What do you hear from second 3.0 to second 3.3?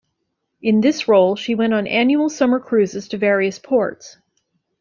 to